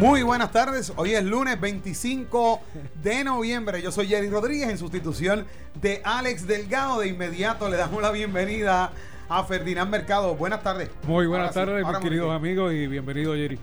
[0.00, 2.62] Muy buenas tardes, hoy es lunes 25
[3.02, 5.44] de noviembre, yo soy Jerry Rodríguez en sustitución
[5.74, 8.92] de Alex Delgado, de inmediato le damos la bienvenida
[9.28, 10.88] a Ferdinand Mercado, buenas tardes.
[11.06, 13.58] Muy buenas tardes mis queridos amigos y bienvenido Jerry.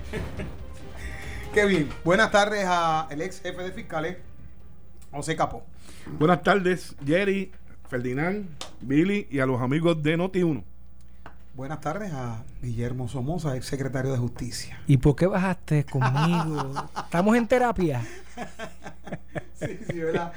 [1.52, 4.16] Qué bien, buenas tardes al ex jefe de fiscales,
[5.10, 5.62] José Capó.
[6.18, 7.52] Buenas tardes Jerry,
[7.86, 8.48] Ferdinand,
[8.80, 10.71] Billy y a los amigos de Noti1.
[11.54, 14.80] Buenas tardes a Guillermo Somoza, ex secretario de Justicia.
[14.86, 16.88] ¿Y por qué bajaste conmigo?
[16.96, 18.00] ¿Estamos en terapia?
[19.60, 20.32] sí, sí, ¿verdad?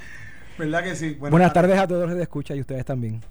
[0.58, 1.14] ¿Verdad que sí?
[1.14, 1.78] Buenas, tardes.
[1.78, 3.22] a todos los que escuchan y ustedes también.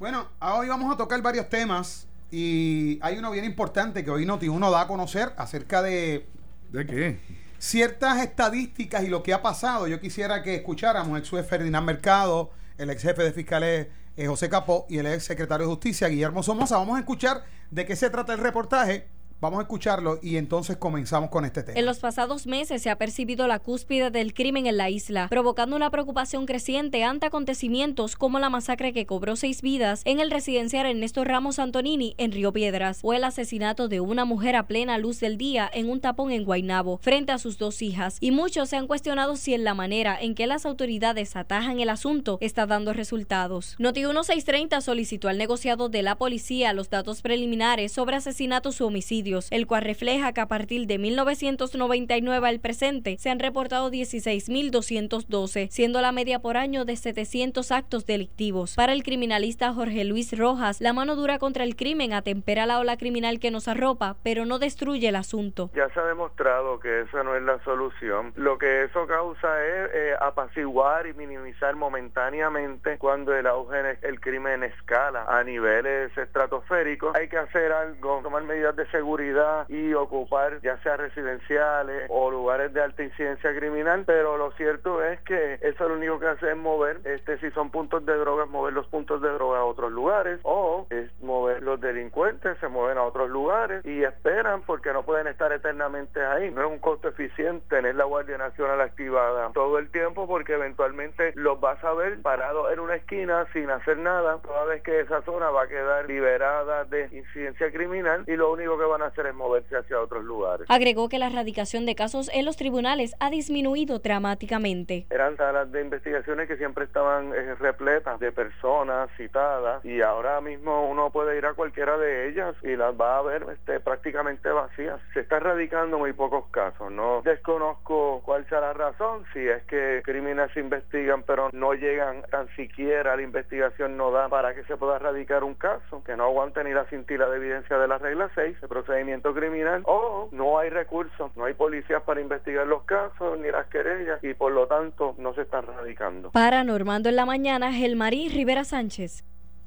[0.00, 4.72] Bueno, hoy vamos a tocar varios temas y hay uno bien importante que hoy Noti1
[4.72, 6.26] da a conocer acerca de...
[6.72, 7.20] ¿De qué?
[7.56, 9.86] Ciertas estadísticas y lo que ha pasado.
[9.86, 13.86] Yo quisiera que escucháramos ex juez Ferdinand Mercado, el ex jefe de fiscales
[14.16, 16.76] José Capó y el ex secretario de Justicia, Guillermo Somoza.
[16.76, 19.08] Vamos a escuchar de qué se trata el reportaje
[19.42, 21.76] Vamos a escucharlo y entonces comenzamos con este tema.
[21.76, 25.74] En los pasados meses se ha percibido la cúspide del crimen en la isla, provocando
[25.74, 30.86] una preocupación creciente ante acontecimientos como la masacre que cobró seis vidas en el residencial
[30.86, 35.18] Ernesto Ramos Antonini en Río Piedras o el asesinato de una mujer a plena luz
[35.18, 38.18] del día en un tapón en Guaynabo frente a sus dos hijas.
[38.20, 41.88] Y muchos se han cuestionado si en la manera en que las autoridades atajan el
[41.88, 43.74] asunto está dando resultados.
[43.80, 49.31] Noti 1630 solicitó al negociado de la policía los datos preliminares sobre asesinatos u homicidios
[49.50, 56.00] el cual refleja que a partir de 1999 al presente se han reportado 16.212, siendo
[56.00, 58.74] la media por año de 700 actos delictivos.
[58.76, 62.96] Para el criminalista Jorge Luis Rojas, la mano dura contra el crimen atempera la ola
[62.96, 65.70] criminal que nos arropa, pero no destruye el asunto.
[65.74, 68.32] Ya se ha demostrado que esa no es la solución.
[68.36, 74.20] Lo que eso causa es eh, apaciguar y minimizar momentáneamente cuando el auge en el
[74.20, 77.14] crimen escala a niveles estratosféricos.
[77.16, 79.21] Hay que hacer algo, tomar medidas de seguridad
[79.68, 85.20] y ocupar ya sea residenciales o lugares de alta incidencia criminal, pero lo cierto es
[85.20, 88.72] que eso lo único que hace es mover, este si son puntos de drogas, mover
[88.72, 93.04] los puntos de droga a otros lugares o es mover los delincuentes, se mueven a
[93.04, 96.50] otros lugares y esperan porque no pueden estar eternamente ahí.
[96.50, 101.32] No es un costo eficiente tener la Guardia Nacional activada todo el tiempo porque eventualmente
[101.36, 105.22] los vas a ver parados en una esquina sin hacer nada, toda vez que esa
[105.22, 109.26] zona va a quedar liberada de incidencia criminal y lo único que van a hacer
[109.26, 110.66] es moverse hacia otros lugares.
[110.68, 115.06] Agregó que la erradicación de casos en los tribunales ha disminuido dramáticamente.
[115.10, 120.88] Eran salas de investigaciones que siempre estaban eh, repletas de personas citadas y ahora mismo
[120.88, 125.00] uno puede ir a cualquiera de ellas y las va a ver este, prácticamente vacías.
[125.14, 126.90] Se está erradicando muy pocos casos.
[126.90, 132.22] No desconozco cuál sea la razón, si es que crímenes se investigan pero no llegan
[132.30, 136.24] tan siquiera, la investigación no da para que se pueda erradicar un caso, que no
[136.24, 138.91] aguante ni la cintila de evidencia de la regla 6, se procede
[139.34, 144.22] criminal o no hay recursos, no hay policías para investigar los casos ni las querellas
[144.22, 146.30] y por lo tanto no se están radicando.
[146.30, 149.24] Para Normando en la mañana, Gelmarí Rivera Sánchez.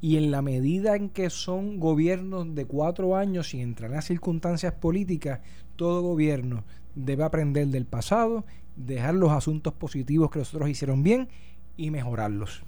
[0.00, 4.74] Y en la medida en que son gobiernos de cuatro años y entran las circunstancias
[4.74, 5.40] políticas,
[5.74, 6.62] todo gobierno
[6.94, 8.44] debe aprender del pasado,
[8.76, 11.28] dejar los asuntos positivos que nosotros hicieron bien
[11.76, 12.62] y mejorarlos.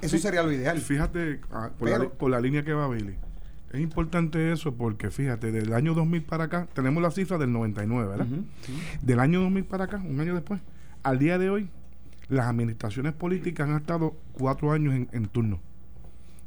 [0.00, 0.78] Eso sería lo ideal.
[0.78, 3.16] Fíjate, ah, por, la, por la línea que va Billy
[3.72, 8.08] es importante eso porque fíjate, del año 2000 para acá, tenemos la cifra del 99,
[8.08, 8.26] ¿verdad?
[9.02, 10.60] Del año 2000 para acá, un año después,
[11.02, 11.68] al día de hoy,
[12.28, 15.60] las administraciones políticas han estado cuatro años en, turno.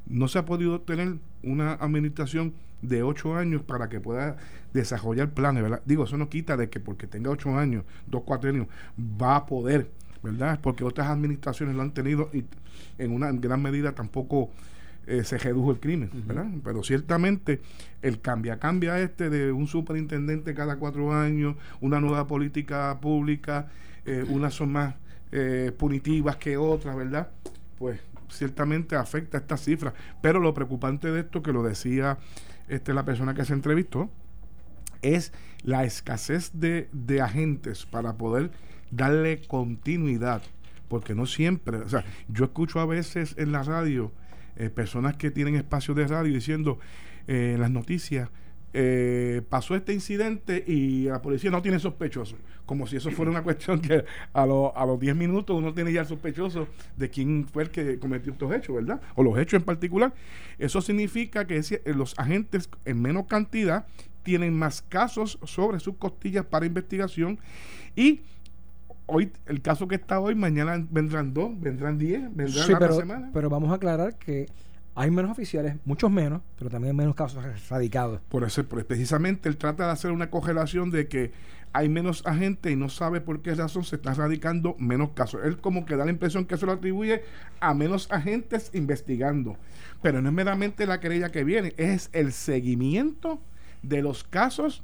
[0.07, 4.37] No se ha podido tener una administración de ocho años para que pueda
[4.73, 5.81] desarrollar planes, ¿verdad?
[5.85, 8.67] Digo, eso no quita de que porque tenga ocho años, dos, cuatro años,
[8.99, 9.91] va a poder,
[10.23, 10.59] ¿verdad?
[10.61, 12.45] Porque otras administraciones lo han tenido y
[12.97, 14.49] en una gran medida tampoco
[15.07, 16.45] eh, se redujo el crimen, ¿verdad?
[16.63, 17.61] Pero ciertamente
[18.01, 23.69] el cambia, cambia este de un superintendente cada cuatro años, una nueva política pública,
[24.05, 24.95] eh, unas son más
[25.31, 27.29] eh, punitivas que otras, ¿verdad?
[27.77, 27.99] Pues
[28.29, 29.93] ciertamente afecta estas cifras.
[30.21, 32.19] Pero lo preocupante de esto, que lo decía
[32.67, 34.11] este, la persona que se entrevistó,
[35.01, 35.33] es
[35.63, 38.51] la escasez de, de agentes para poder
[38.91, 40.41] darle continuidad.
[40.87, 44.11] Porque no siempre, o sea, yo escucho a veces en la radio
[44.55, 46.79] eh, personas que tienen espacios de radio diciendo
[47.27, 48.29] eh, las noticias,
[48.71, 52.35] eh, pasó este incidente y la policía no tiene sospechoso.
[52.65, 54.03] Como si eso fuera una cuestión que
[54.33, 54.45] a, a
[54.85, 58.53] los 10 minutos uno tiene ya el sospechoso de quién fue el que cometió estos
[58.53, 59.01] hechos, ¿verdad?
[59.15, 60.13] O los hechos en particular.
[60.57, 63.87] Eso significa que los agentes en menos cantidad
[64.23, 67.39] tienen más casos sobre sus costillas para investigación
[67.95, 68.21] y
[69.09, 73.29] hoy el caso que está hoy, mañana vendrán dos, vendrán diez, vendrán sí, pero, semana.
[73.33, 74.47] Pero vamos a aclarar que
[74.95, 78.21] hay menos oficiales, muchos menos, pero también menos casos radicados.
[78.29, 81.31] Por eso, precisamente él trata de hacer una congelación de que
[81.71, 85.41] hay menos agentes y no sabe por qué razón se están radicando menos casos.
[85.43, 87.23] Él como que da la impresión que se lo atribuye
[87.59, 89.57] a menos agentes investigando.
[90.01, 93.39] Pero no es meramente la querella que viene, es el seguimiento
[93.83, 94.83] de los casos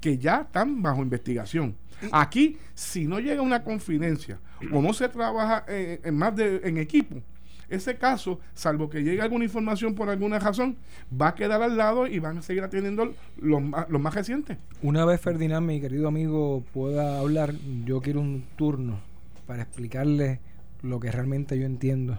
[0.00, 1.76] que ya están bajo investigación.
[2.12, 4.38] Aquí, si no llega una confidencia
[4.72, 7.22] o no se trabaja eh, en más de en equipo,
[7.68, 10.76] ese caso, salvo que llegue alguna información por alguna razón,
[11.10, 14.58] va a quedar al lado y van a seguir atendiendo los más, los más recientes.
[14.82, 17.54] Una vez Ferdinand, mi querido amigo, pueda hablar,
[17.84, 19.00] yo quiero un turno
[19.46, 20.40] para explicarle
[20.82, 22.18] lo que realmente yo entiendo.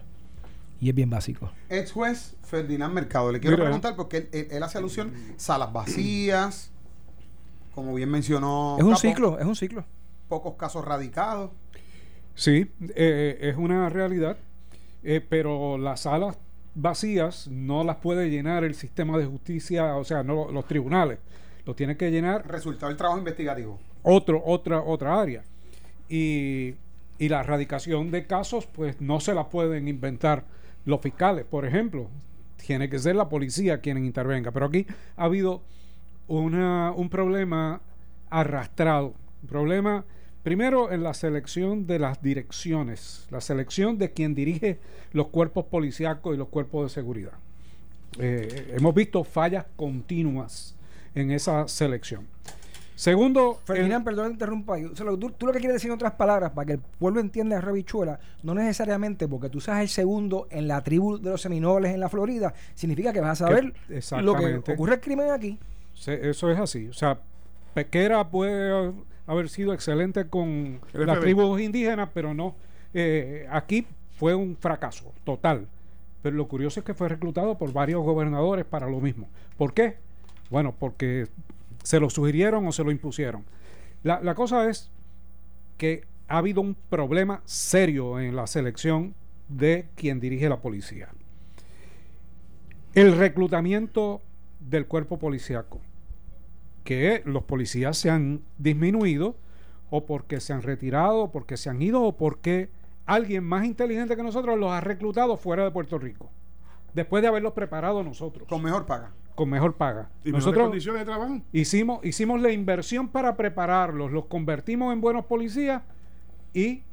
[0.82, 1.52] Y es bien básico.
[1.70, 6.72] Ex juez Ferdinand Mercado, le quiero preguntar porque él, hace alusión salas vacías,
[7.76, 8.78] como bien mencionó.
[8.80, 9.86] Es un ciclo, es un ciclo.
[10.30, 11.52] Pocos casos radicados.
[12.34, 14.38] Sí, eh, es una realidad.
[15.04, 16.38] Eh, pero las salas
[16.74, 21.20] vacías no las puede llenar el sistema de justicia, o sea, no los tribunales.
[21.66, 22.48] Lo tiene que llenar.
[22.48, 23.80] Resultado del trabajo investigativo.
[24.02, 25.44] Otro, otra, otra área.
[26.10, 26.76] Y,
[27.20, 30.46] y la erradicación de casos, pues no se la pueden inventar
[30.86, 32.10] los fiscales, por ejemplo.
[32.58, 34.52] Tiene que ser la policía quien intervenga.
[34.52, 34.88] Pero aquí
[35.18, 35.62] ha habido
[36.28, 37.82] una, un problema
[38.30, 39.14] arrastrado.
[39.44, 40.06] Un problema
[40.46, 44.78] Primero, en la selección de las direcciones, la selección de quien dirige
[45.12, 47.32] los cuerpos policíacos y los cuerpos de seguridad.
[48.20, 50.76] Eh, hemos visto fallas continuas
[51.16, 52.28] en esa selección.
[52.94, 53.60] Segundo.
[53.66, 54.76] Ferdinand, perdón, interrumpa.
[54.96, 58.20] tú, lo que quieres decir en otras palabras, para que el pueblo entienda a Revichuela,
[58.44, 62.08] no necesariamente porque tú seas el segundo en la tribu de los seminoles en la
[62.08, 63.74] Florida, significa que vas a saber
[64.22, 65.58] lo que ocurre el crimen aquí.
[65.96, 66.88] Eso es así.
[66.88, 67.20] O sea,
[67.74, 68.94] Pequera puede
[69.28, 72.56] haber sido excelente con las tribus indígenas, pero no.
[72.94, 73.86] Eh, aquí
[74.18, 75.68] fue un fracaso total.
[76.22, 79.28] Pero lo curioso es que fue reclutado por varios gobernadores para lo mismo.
[79.58, 79.98] ¿Por qué?
[80.50, 81.28] Bueno, porque
[81.84, 83.46] se lo sugirieron o se lo impusieron.
[84.04, 84.92] La, la cosa es
[85.78, 89.14] que ha habido un problema serio en la selección
[89.50, 91.10] de quien dirige la policía.
[92.94, 94.22] El reclutamiento
[94.70, 95.82] del cuerpo policíaco
[96.86, 99.36] que los policías se han disminuido
[99.90, 102.70] o porque se han retirado, o porque se han ido o porque
[103.06, 106.30] alguien más inteligente que nosotros los ha reclutado fuera de Puerto Rico.
[106.94, 108.48] Después de haberlos preparado nosotros.
[108.48, 109.12] Con mejor paga.
[109.34, 110.10] Con mejor paga.
[110.24, 111.42] ¿Y nosotros condiciones de trabajo?
[111.52, 115.82] Hicimos, hicimos la inversión para prepararlos, los convertimos en buenos policías
[116.54, 116.84] y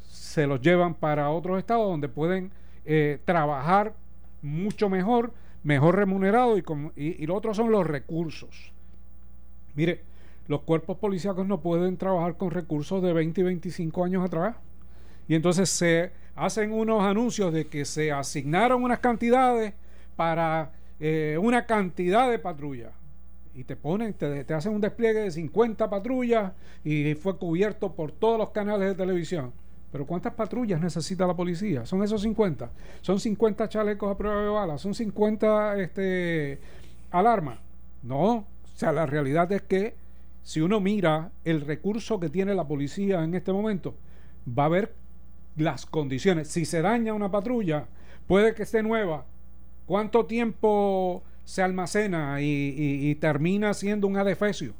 [0.00, 2.50] se los llevan para otros estados donde pueden
[2.84, 3.94] eh, trabajar
[4.40, 5.32] mucho mejor,
[5.62, 6.64] mejor remunerado y,
[6.96, 8.72] y, y lo otro son los recursos.
[9.74, 10.02] Mire,
[10.48, 14.56] los cuerpos policíacos no pueden trabajar con recursos de 20 y 25 años atrás.
[15.28, 19.74] Y entonces se hacen unos anuncios de que se asignaron unas cantidades
[20.16, 22.92] para eh, una cantidad de patrullas.
[23.54, 26.52] Y te ponen, te, te hacen un despliegue de 50 patrullas
[26.84, 29.52] y fue cubierto por todos los canales de televisión.
[29.92, 31.84] Pero ¿cuántas patrullas necesita la policía?
[31.84, 32.70] ¿Son esos 50?
[33.02, 34.80] ¿Son 50 chalecos a prueba de balas?
[34.80, 36.58] ¿Son 50 este,
[37.10, 37.58] alarmas?
[38.02, 39.94] No, o sea, la realidad es que
[40.42, 43.94] si uno mira el recurso que tiene la policía en este momento,
[44.46, 44.94] va a ver
[45.56, 46.48] las condiciones.
[46.48, 47.86] Si se daña una patrulla,
[48.26, 49.26] puede que esté nueva.
[49.86, 54.74] ¿Cuánto tiempo se almacena y, termina siendo un adefesio?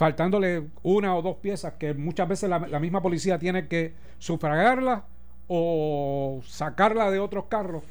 [0.00, 5.04] Faltándole una o dos piezas que muchas veces la, la misma policía tiene que sufragarla
[5.46, 7.82] o sacarla de otros carros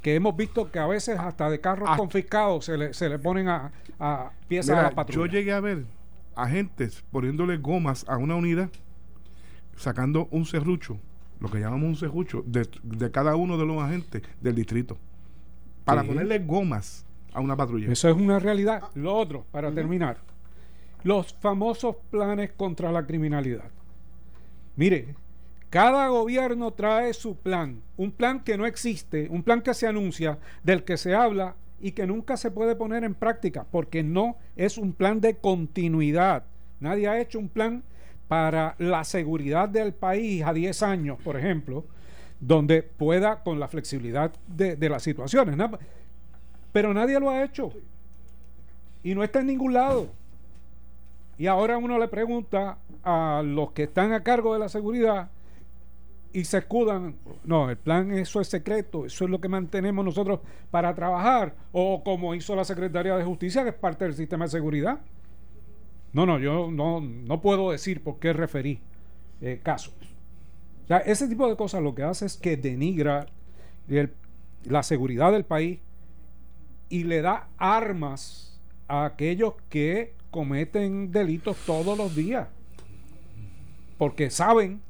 [0.00, 1.96] que hemos visto que a veces hasta de carros ah.
[1.96, 3.72] confiscados se le, se le ponen a,
[4.46, 5.26] piezas a la patrulla.
[5.26, 5.84] Yo llegué a ver
[6.36, 8.70] agentes poniéndole gomas a una unidad,
[9.74, 11.00] sacando un serrucho,
[11.40, 14.96] lo que llamamos un serrucho, de, cada uno de los agentes del distrito,
[15.84, 17.90] para ponerle gomas a una patrulla.
[17.90, 18.84] Eso es una realidad.
[18.94, 20.18] Lo otro, para terminar,
[21.06, 23.70] los famosos planes contra la criminalidad.
[24.74, 25.14] Mire,
[25.70, 30.36] cada gobierno trae su plan, un plan que no existe, un plan que se anuncia,
[30.64, 34.78] del que se habla y que nunca se puede poner en práctica, porque no es
[34.78, 36.42] un plan de continuidad.
[36.80, 37.84] Nadie ha hecho un plan
[38.26, 41.84] para la seguridad del país a 10 años, por ejemplo,
[42.40, 45.56] donde pueda con la flexibilidad de, las situaciones.
[46.72, 47.72] Pero nadie lo ha hecho.
[49.04, 50.10] y no está en ningún lado.
[51.38, 55.30] Y ahora uno le pregunta a los que están a cargo de la seguridad
[56.32, 60.40] y se escudan, no, el plan eso es secreto, eso es lo que mantenemos nosotros
[60.70, 64.50] para trabajar, o como hizo la Secretaría de Justicia, que es parte del sistema de
[64.50, 65.00] seguridad.
[66.12, 68.80] No, no, yo no, no puedo decir por qué referí
[69.40, 69.94] eh, casos.
[70.84, 73.26] O sea, ese tipo de cosas lo que hace es que denigra
[74.64, 75.80] la seguridad del país
[76.88, 82.46] y le da armas a aquellos que cometen delitos todos los días.
[83.96, 84.82] Porque saben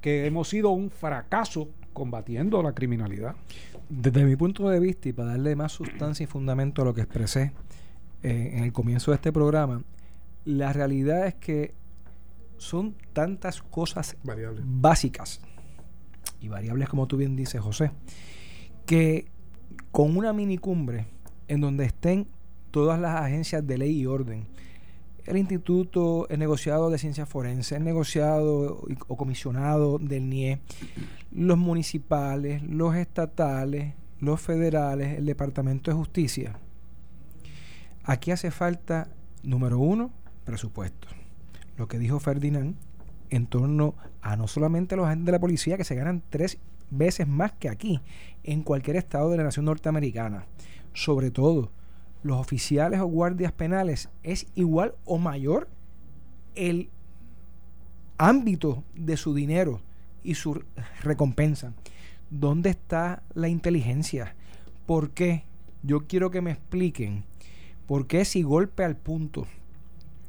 [0.00, 3.36] que hemos sido un fracaso combatiendo la criminalidad.
[3.88, 7.02] Desde mi punto de vista, y para darle más sustancia y fundamento a lo que
[7.02, 7.52] expresé
[8.24, 9.84] eh, en el comienzo de este programa,
[10.44, 11.72] la realidad es que
[12.56, 14.16] son tantas cosas
[14.64, 15.42] básicas
[16.40, 17.92] y variables como tú bien dices, José,
[18.84, 19.28] que
[19.92, 21.06] con una minicumbre
[21.46, 22.26] en donde estén
[22.76, 24.46] todas las agencias de ley y orden,
[25.24, 30.60] el instituto, el negociado de ciencias forenses, el negociado o comisionado del NIE,
[31.32, 36.58] los municipales, los estatales, los federales, el Departamento de Justicia.
[38.04, 39.08] Aquí hace falta,
[39.42, 40.10] número uno,
[40.44, 41.08] presupuesto.
[41.78, 42.76] Lo que dijo Ferdinand
[43.30, 46.58] en torno a no solamente los agentes de la policía que se ganan tres
[46.90, 48.02] veces más que aquí,
[48.44, 50.44] en cualquier estado de la nación norteamericana.
[50.92, 51.70] Sobre todo,
[52.26, 55.68] los oficiales o guardias penales es igual o mayor
[56.54, 56.90] el
[58.18, 59.80] ámbito de su dinero
[60.22, 60.62] y su
[61.02, 61.72] recompensa.
[62.30, 64.34] ¿Dónde está la inteligencia?
[64.86, 65.44] ¿Por qué?
[65.82, 67.24] Yo quiero que me expliquen
[67.86, 69.46] por qué si golpe al punto,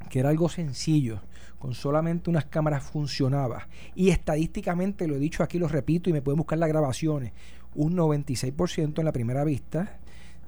[0.10, 1.22] que era algo sencillo,
[1.58, 6.22] con solamente unas cámaras funcionaba, y estadísticamente lo he dicho aquí, lo repito, y me
[6.22, 7.34] pueden buscar las grabaciones,
[7.74, 10.00] un 96% en la primera vista,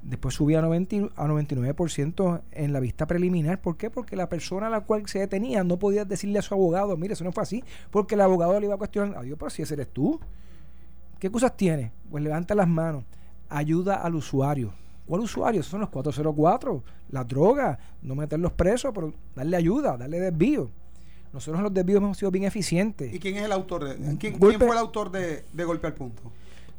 [0.01, 3.61] Después subía a, 90, a 99% en la vista preliminar.
[3.61, 3.89] ¿Por qué?
[3.89, 7.13] Porque la persona a la cual se detenía no podía decirle a su abogado, mire,
[7.13, 9.73] eso no fue así, porque el abogado le iba a cuestionar, adiós, pero si ese
[9.73, 10.19] eres tú.
[11.19, 11.91] ¿Qué cosas tiene?
[12.09, 13.03] Pues levanta las manos,
[13.49, 14.73] ayuda al usuario.
[15.05, 15.61] ¿Cuál usuario?
[15.61, 20.69] Esos son los 404, la droga, no meterlos presos, pero darle ayuda, darle desvío.
[21.33, 23.13] Nosotros los desvíos hemos sido bien eficientes.
[23.13, 23.85] ¿Y quién es el autor?
[23.85, 26.23] De, ¿quién, ¿quién fue el autor de, de Golpe al Punto?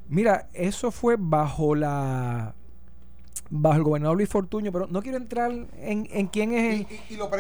[0.08, 2.54] Mira, eso fue bajo la
[3.50, 6.87] bajo el gobernador Luis Fortuño, pero no quiero entrar en, en quién es el,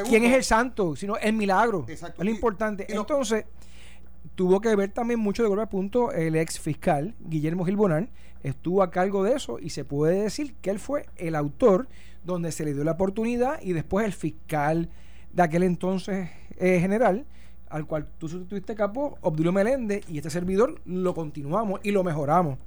[0.08, 1.86] quién es el santo, sino el milagro.
[1.88, 2.86] Es lo importante.
[2.88, 3.44] Entonces,
[4.34, 8.08] tuvo que ver también mucho de golpe a punto el ex fiscal Guillermo Gilbonar,
[8.42, 11.88] estuvo a cargo de eso y se puede decir que él fue el autor
[12.24, 14.88] donde se le dio la oportunidad y después el fiscal
[15.32, 17.26] de aquel entonces eh, general
[17.68, 22.58] al cual tú sustituiste capo, Obdulio Meléndez, y este servidor lo continuamos y lo mejoramos.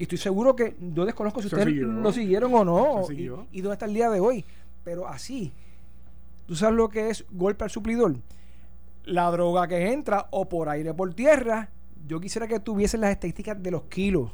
[0.00, 3.74] Y estoy seguro que yo desconozco si ustedes lo siguieron o no y, y, dónde
[3.74, 4.46] está el día de hoy.
[4.82, 5.52] Pero así,
[6.46, 8.16] ¿tú sabes lo que es golpe al suplidor?
[9.04, 11.68] La droga que entra o por aire o por tierra.
[12.06, 14.32] Yo quisiera que tuviesen las estadísticas de los kilos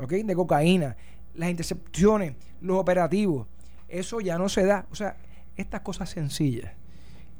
[0.00, 0.10] ¿ok?
[0.10, 0.96] de cocaína,
[1.36, 3.46] las intercepciones, los operativos.
[3.86, 4.86] Eso ya no se da.
[4.90, 5.18] O sea,
[5.56, 6.72] estas cosas sencillas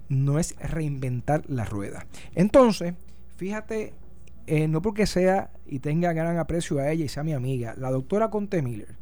[0.08, 2.06] no es reinventar la rueda.
[2.36, 2.94] Entonces,
[3.34, 3.92] fíjate
[4.46, 7.90] eh, no porque sea y tenga gran aprecio a ella y sea mi amiga, la
[7.90, 8.94] doctora Conte Miller,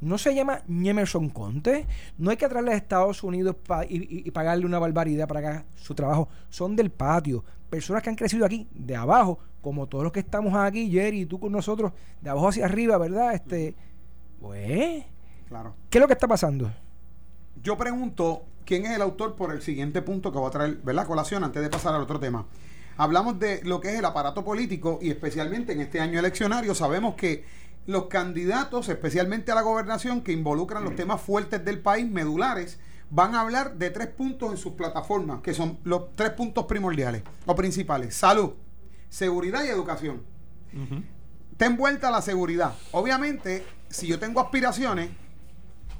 [0.00, 1.86] no se llama Emerson Conte,
[2.18, 3.56] no hay que traerle a Estados Unidos
[3.88, 8.16] y, pagarle una barbaridad para que haga su trabajo, son del patio, personas que han
[8.16, 11.92] crecido aquí, de abajo, como todos los que estamos aquí, Jerry y tú con nosotros,
[12.20, 13.34] de abajo hacia arriba, ¿verdad?
[13.34, 13.74] Este,
[14.40, 15.04] pues,
[15.48, 15.74] claro.
[15.90, 16.70] ¿qué es lo que está pasando?
[17.62, 21.06] Yo pregunto quién es el autor por el siguiente punto que voy a traer, ¿verdad?
[21.06, 22.46] Colación antes de pasar al otro tema
[22.98, 27.14] hablamos de lo que es el aparato político y especialmente en este año eleccionario sabemos
[27.14, 27.46] que
[27.86, 32.78] los candidatos, especialmente a la gobernación, que involucran los temas fuertes del país, medulares,
[33.08, 37.22] van a hablar de tres puntos en sus plataformas, que son los tres puntos primordiales
[37.46, 38.14] o principales.
[38.14, 38.52] Salud,
[39.08, 40.22] seguridad y educación.
[41.56, 42.74] Ten vuelta la seguridad.
[42.92, 45.08] Obviamente, si yo tengo aspiraciones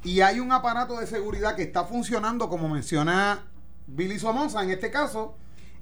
[0.05, 3.47] y hay un aparato de seguridad que está funcionando, como menciona
[3.87, 5.37] Billy Somoza en este caso,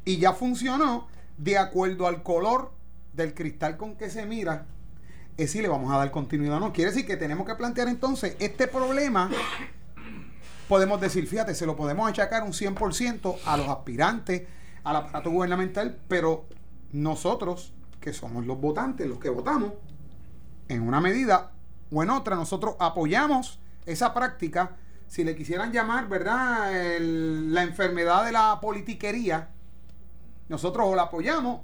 [0.07, 2.73] y ya funcionó de acuerdo al color
[3.13, 4.67] del cristal con que se mira,
[5.37, 6.73] es si le vamos a dar continuidad o no.
[6.73, 9.29] Quiere decir que tenemos que plantear entonces este problema.
[10.69, 14.45] Podemos decir, fíjate, se lo podemos achacar un 100% a los aspirantes
[14.85, 16.47] al aparato gubernamental, pero
[16.93, 19.73] nosotros, que somos los votantes, los que votamos,
[20.69, 21.53] en una medida
[21.91, 24.77] o en otra, nosotros apoyamos esa práctica,
[25.09, 26.71] si le quisieran llamar, ¿verdad?,
[27.01, 29.51] la enfermedad de la politiquería,
[30.49, 31.61] nosotros o la apoyamos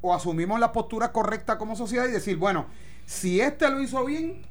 [0.00, 2.66] o asumimos la postura correcta como sociedad y decir, bueno,
[3.06, 4.42] si este lo hizo bien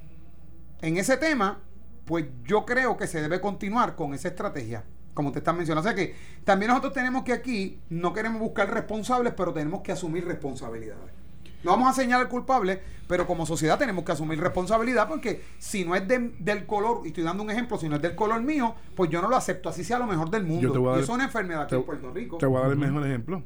[0.81, 1.59] en ese tema,
[2.05, 5.87] pues yo creo que se debe continuar con esa estrategia, como usted está mencionando.
[5.87, 9.91] O sea que también nosotros tenemos que aquí, no queremos buscar responsables, pero tenemos que
[9.91, 11.22] asumir responsabilidades.
[11.63, 15.95] No vamos a señalar culpable, pero como sociedad tenemos que asumir responsabilidad porque si no
[15.95, 19.09] es del color, y estoy dando un ejemplo, si no es del color mío, pues
[19.09, 20.95] yo no lo acepto, así sea lo mejor del mundo.
[20.97, 22.37] y eso es una enfermedad aquí en Puerto Rico.
[22.37, 23.43] Te voy a dar el mejor ejemplo,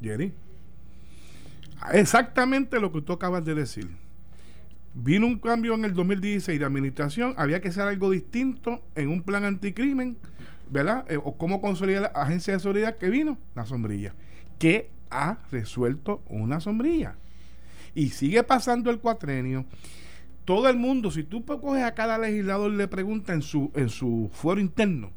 [0.00, 0.32] Jerry.
[1.92, 3.88] Exactamente lo que tú acabas de decir.
[4.92, 9.22] Vino un cambio en el 2016 de administración, había que hacer algo distinto en un
[9.22, 10.16] plan anticrimen,
[10.68, 11.04] ¿verdad?
[11.08, 14.14] Eh, o cómo consolidar la agencia de seguridad que vino, la sombrilla.
[14.58, 17.16] que ha resuelto una sombrilla?
[17.94, 19.64] Y sigue pasando el cuatrenio.
[20.44, 23.88] Todo el mundo, si tú coges a cada legislador y le pregunta en su, en
[23.88, 25.10] su fuero interno,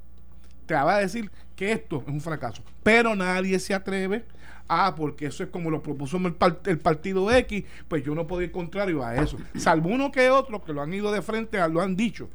[0.65, 2.61] te va a decir que esto es un fracaso.
[2.83, 4.25] Pero nadie se atreve
[4.67, 8.41] ah, porque eso es como lo propuso el, el, partido X, pues yo no puedo
[8.41, 9.37] ir contrario a eso.
[9.55, 12.29] Salvo uno que otro que lo han ido de frente, a, lo han dicho.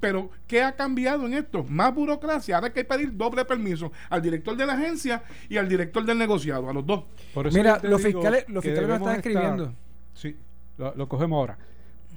[0.00, 1.64] Pero, ¿qué ha cambiado en esto?
[1.64, 2.56] Más burocracia.
[2.56, 6.18] Ahora hay que pedir doble permiso al director de la agencia y al director del
[6.18, 7.04] negociado, a los dos.
[7.52, 9.74] Mira, los fiscales, los fiscales lo están escribiendo.
[10.14, 10.36] sí,
[10.78, 11.58] lo, cogemos ahora.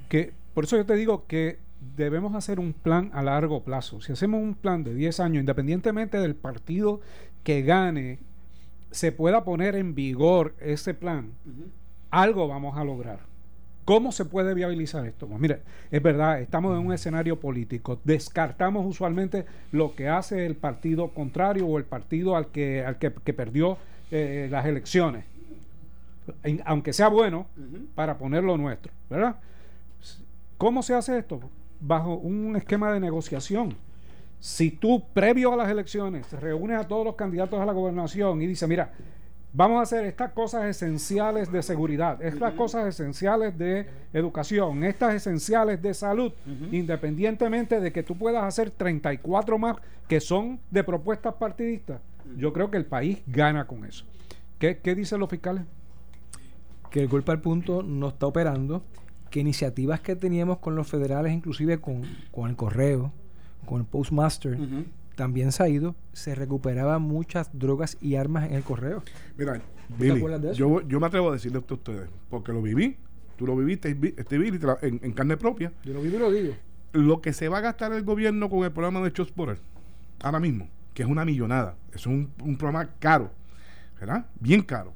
[0.08, 1.58] Que, por eso yo te digo que
[1.96, 4.00] debemos hacer un plan a largo plazo.
[4.00, 7.00] Si hacemos un plan de 10 años, independientemente del partido
[7.42, 8.20] que gane
[8.90, 11.32] se pueda poner en vigor ese plan,
[12.10, 13.33] algo vamos a lograr.
[13.84, 15.26] ¿Cómo se puede viabilizar esto?
[15.26, 15.60] Pues mire,
[15.90, 18.00] es verdad, estamos en un escenario político.
[18.04, 23.10] Descartamos usualmente lo que hace el partido contrario o el partido al que, al que,
[23.10, 23.76] perdió
[24.10, 25.24] eh, las elecciones.
[26.64, 27.46] aunque sea bueno,
[27.94, 29.36] para ponerlo nuestro, ¿verdad?
[30.56, 31.40] ¿Cómo se hace esto?
[31.80, 33.76] Bajo un esquema de negociación
[34.44, 38.46] si tú, previo a las elecciones, reúnes a todos los candidatos a la gobernación y
[38.46, 38.92] dices, mira,
[39.54, 45.80] vamos a hacer estas cosas esenciales de seguridad, estas cosas esenciales de educación, estas esenciales
[45.80, 46.32] de salud,
[46.72, 49.76] independientemente de que tú puedas hacer 34 más
[50.08, 52.00] que son de propuestas partidistas,
[52.36, 54.04] yo creo que el país gana con eso.
[54.58, 55.62] ¿Qué, dicen los fiscales?
[56.90, 58.82] Que el golpe al punto no está operando,
[59.30, 62.02] que iniciativas que teníamos con los federales, inclusive con,
[62.32, 63.12] con el correo,
[63.66, 64.58] con el Postmaster,
[65.14, 69.02] también se ha ido, se recuperaban muchas drogas y armas en el correo.
[69.36, 69.60] Mira,
[69.98, 70.22] Billy,
[70.54, 72.96] yo, yo me atrevo a decirle esto a ustedes, porque lo viví,
[73.36, 75.72] tú lo viviste, este Billy, en, carne propia.
[75.84, 76.54] Yo lo viví y lo digo.
[76.92, 79.58] Lo que se va a gastar el gobierno con el programa de Spotter,
[80.20, 83.30] ahora mismo, que es una millonada, es un, programa caro,
[83.98, 84.26] ¿verdad?
[84.40, 84.92] Bien caro,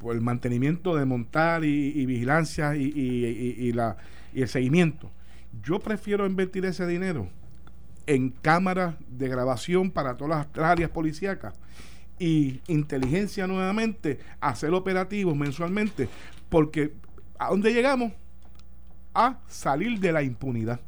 [0.00, 3.96] por el mantenimiento de montar y, vigilancia y, y, la,
[4.32, 5.10] y el seguimiento.
[5.62, 7.28] Yo prefiero invertir ese dinero
[8.06, 11.54] en cámaras de grabación para todas las áreas policíacas
[12.18, 16.08] y inteligencia nuevamente, hacer operativos mensualmente,
[16.48, 16.94] porque
[17.38, 18.12] ¿a dónde llegamos?
[19.14, 20.80] A salir de la impunidad.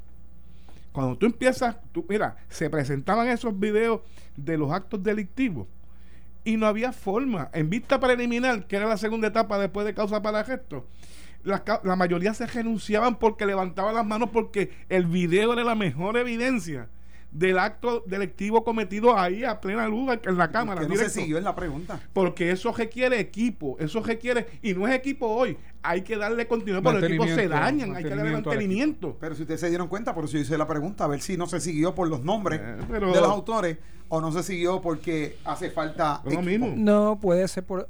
[0.93, 4.01] Cuando tú empiezas, tú, mira, se presentaban esos videos
[4.37, 5.67] de los actos delictivos
[6.45, 7.51] y no había forma.
[7.53, 10.87] En vista preliminar, que era la segunda etapa después de causa para gesto,
[11.43, 16.17] la, la mayoría se renunciaban porque levantaban las manos porque el video era la mejor
[16.17, 16.89] evidencia
[17.39, 20.81] del acto delictivo cometido ahí a plena luz en la Cámara.
[20.81, 22.01] Que no se siguió en la pregunta.
[22.13, 26.83] Porque eso requiere equipo, eso requiere, y no es equipo hoy, hay que darle continuidad,
[26.83, 29.17] porque los equipos se dañan, hay que darle mantenimiento.
[29.21, 31.37] Pero si ustedes se dieron cuenta, por eso yo hice la pregunta, a ver si
[31.37, 35.37] no se siguió por los nombres eh, de los autores o no se siguió porque
[35.45, 36.23] hace falta...
[36.25, 36.73] Mismo.
[36.77, 37.89] No, puede ser por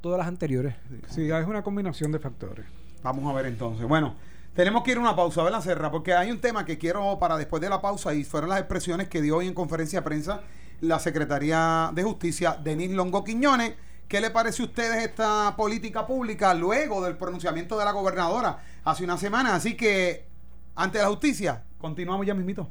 [0.00, 0.74] todas las anteriores.
[1.08, 2.66] Sí, es una combinación de factores.
[3.02, 3.86] Vamos a ver entonces.
[3.86, 4.16] Bueno.
[4.60, 5.90] Tenemos que ir a una pausa, ¿verdad, Serra?
[5.90, 9.08] Porque hay un tema que quiero para después de la pausa y fueron las expresiones
[9.08, 10.42] que dio hoy en conferencia de prensa
[10.82, 13.72] la Secretaría de Justicia, Denis Longo Quiñones.
[14.06, 19.02] ¿Qué le parece a ustedes esta política pública luego del pronunciamiento de la gobernadora hace
[19.02, 19.54] una semana?
[19.54, 20.26] Así que,
[20.74, 22.68] ante la justicia, continuamos ya mismito.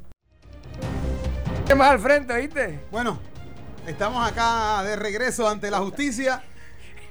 [1.66, 2.84] ¿Qué más al frente, viste?
[2.92, 3.18] Bueno,
[3.88, 6.44] estamos acá de regreso ante la justicia.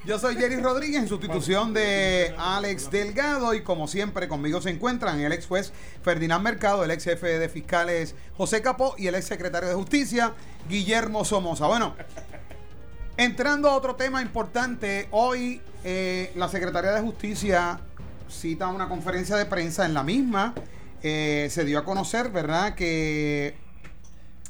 [0.05, 5.19] Yo soy Jerry Rodríguez en sustitución de Alex Delgado y como siempre conmigo se encuentran
[5.19, 9.25] el ex juez Ferdinand Mercado, el ex jefe de fiscales José Capó y el ex
[9.25, 10.33] secretario de Justicia
[10.69, 11.67] Guillermo Somoza.
[11.67, 11.95] Bueno,
[13.17, 17.81] entrando a otro tema importante, hoy eh, la Secretaría de Justicia
[18.29, 20.55] cita una conferencia de prensa en la misma.
[21.03, 23.57] Eh, se dio a conocer, ¿verdad?, que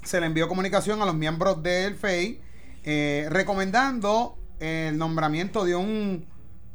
[0.04, 2.40] se le envió comunicación a los miembros del FEI
[2.84, 6.26] eh, recomendando el nombramiento de un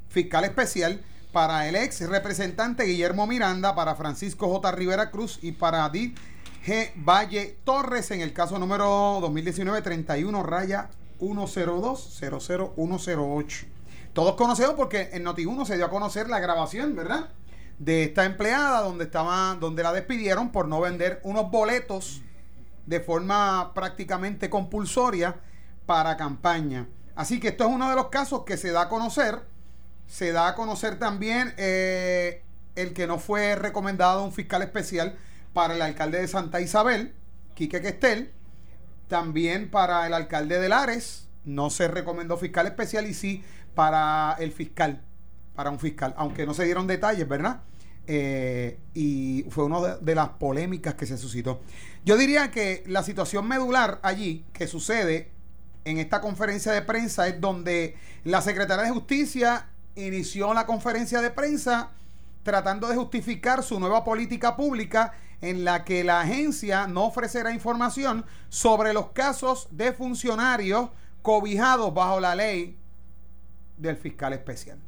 [0.08, 4.72] fiscal especial para el ex representante Guillermo Miranda, para Francisco J.
[4.72, 6.18] Rivera Cruz y para Adit
[6.64, 6.92] G.
[6.96, 10.88] Valle Torres en el caso número 2019-31 raya
[11.20, 13.66] 102-00108.
[14.12, 17.30] Todos conocidos porque en Noti1 se dio a conocer la grabación, ¿verdad?
[17.78, 22.22] de esta empleada donde estaba, donde la despidieron por no vender unos boletos
[22.86, 25.36] de forma prácticamente compulsoria
[25.86, 26.86] para campaña.
[27.16, 29.42] Así que esto es uno de los casos que se da a conocer.
[30.06, 32.42] Se da a conocer también eh,
[32.74, 35.16] el que no fue recomendado un fiscal especial
[35.52, 37.14] para el alcalde de Santa Isabel,
[37.54, 38.32] Quique Questel.
[39.08, 44.52] También para el alcalde de Lares, no se recomendó fiscal especial y sí para el
[44.52, 45.02] fiscal,
[45.54, 47.60] para un fiscal, aunque no se dieron detalles, ¿verdad?
[48.06, 51.60] Eh, y fue una de, las polémicas que se suscitó.
[52.04, 55.30] Yo diría que la situación medular allí que sucede
[55.84, 61.30] en esta conferencia de prensa es donde la secretaria de Justicia inició la conferencia de
[61.30, 61.90] prensa
[62.42, 68.24] tratando de justificar su nueva política pública en la que la agencia no ofrecerá información
[68.48, 70.90] sobre los casos de funcionarios
[71.22, 72.78] cobijados bajo la ley
[73.76, 74.78] del fiscal especial.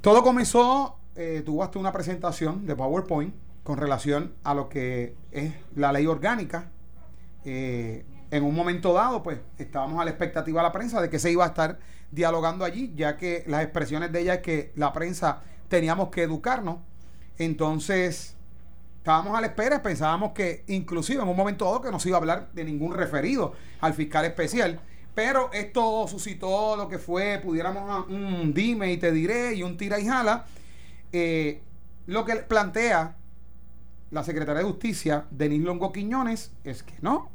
[0.00, 5.52] Todo comenzó, eh, tuvo hasta una presentación de PowerPoint con relación a lo que es
[5.76, 6.70] la ley orgánica.
[7.44, 11.18] Eh, en un momento dado, pues estábamos a la expectativa de la prensa de que
[11.18, 11.78] se iba a estar
[12.10, 16.78] dialogando allí, ya que las expresiones de ella es que la prensa teníamos que educarnos.
[17.38, 18.36] Entonces,
[18.98, 22.18] estábamos a la espera, pensábamos que inclusive en un momento dado que no se iba
[22.18, 24.80] a hablar de ningún referido al fiscal especial.
[25.14, 29.98] Pero esto suscitó lo que fue, pudiéramos un dime y te diré y un tira
[29.98, 30.44] y jala.
[31.12, 31.62] Eh,
[32.06, 33.16] lo que plantea
[34.10, 37.30] la secretaria de Justicia, Denise Longo Quiñones, es que no.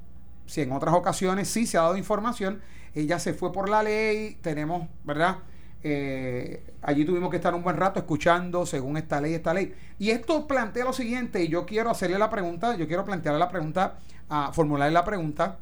[0.46, 2.62] Si en otras ocasiones sí se ha dado información,
[2.94, 5.40] ella se fue por la ley, tenemos, ¿verdad?
[5.84, 9.74] Eh, allí tuvimos que estar un buen rato escuchando según esta ley, esta ley.
[10.00, 13.50] Y esto plantea lo siguiente, y yo quiero hacerle la pregunta, yo quiero plantearle la
[13.50, 15.60] pregunta, a formularle la pregunta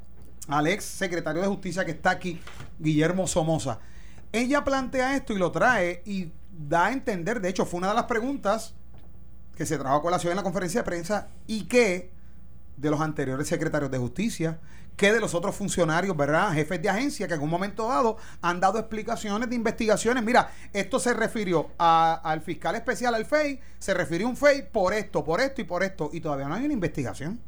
[0.48, 2.40] al ex secretario de Justicia que está aquí,
[2.80, 3.80] Guillermo Somoza.
[4.32, 7.96] Ella plantea esto y lo trae y da a entender, de hecho fue una de
[7.96, 8.76] las preguntas
[9.56, 12.12] que se trajo a colación en la conferencia de prensa y que
[12.78, 14.60] de los anteriores secretarios de justicia,
[14.96, 16.54] que de los otros funcionarios, ¿verdad?
[16.54, 20.24] Jefes de agencia que en un momento dado han dado explicaciones de investigaciones.
[20.24, 24.94] Mira, esto se refirió al fiscal especial, al FEI, se refirió a un FEI por
[24.94, 27.40] esto, por esto y por esto, y todavía no hay una investigación.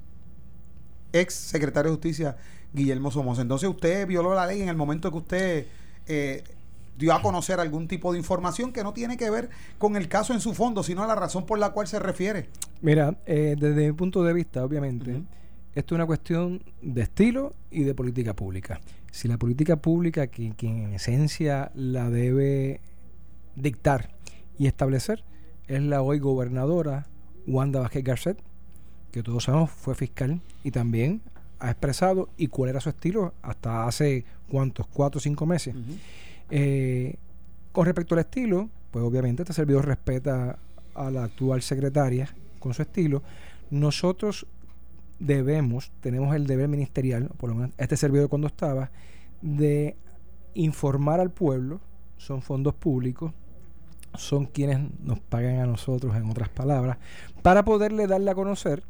[1.14, 2.36] Ex secretario de justicia
[2.74, 3.42] Guillermo Somoza.
[3.42, 5.68] Entonces usted violó la ley en el momento que usted
[6.08, 6.44] eh,
[6.98, 10.34] dio a conocer algún tipo de información que no tiene que ver con el caso
[10.34, 12.50] en su fondo, sino la razón por la cual se refiere.
[12.86, 15.24] Mira, eh, desde mi punto de vista, obviamente,
[15.74, 18.80] esto es una cuestión de estilo y de política pública.
[19.12, 22.82] Si la política pública, que, en esencia la debe
[23.56, 24.12] dictar
[24.60, 25.24] y establecer,
[25.66, 27.08] es la hoy gobernadora
[27.48, 28.38] Wanda Vázquez Garcet,
[29.12, 31.22] que todos sabemos fue fiscal y también
[31.58, 35.74] ha expresado y cuál era su estilo hasta hace cuántos, cuatro o cinco meses.
[36.52, 37.16] Eh,
[37.72, 40.60] con respecto al estilo, pues obviamente este servidor respeta
[40.94, 42.30] a la actual secretaria
[42.66, 43.22] con su estilo.
[43.70, 44.48] Nosotros
[45.20, 48.90] debemos, tenemos el deber ministerial, por lo menos este servidor cuando estaba,
[49.44, 49.96] de
[50.56, 51.80] informar al pueblo,
[52.18, 53.34] son fondos públicos,
[54.16, 56.98] son quienes nos pagan a nosotros, en otras palabras,
[57.44, 58.84] para poderle darle a conocer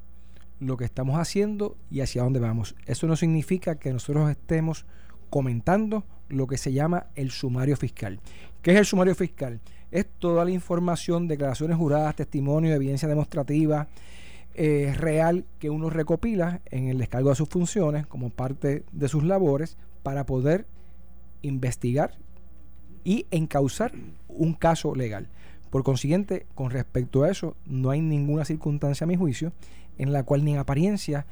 [0.61, 2.75] lo que estamos haciendo y hacia dónde vamos.
[2.85, 4.85] Eso no significa que nosotros estemos
[5.29, 8.21] comentando lo que se llama el sumario fiscal.
[8.61, 9.59] ¿Qué es el sumario fiscal?
[9.95, 13.87] Es toda la información, declaraciones juradas, testimonio, evidencia demostrativa
[14.53, 19.23] eh, real que uno recopila en el descargo de sus funciones como parte de sus
[19.23, 20.65] labores para poder
[21.43, 22.17] investigar
[23.05, 23.93] y encauzar
[24.27, 25.29] un caso legal.
[25.69, 29.53] Por consiguiente, con respecto a eso, no hay ninguna circunstancia a mi juicio
[29.97, 31.25] en la cual ni en apariencia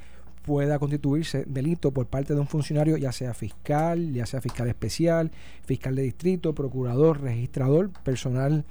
[0.43, 5.31] pueda constituirse delito por parte de un funcionario, ya sea fiscal, ya sea fiscal especial,
[5.65, 8.65] fiscal de distrito, procurador, registrador, personal,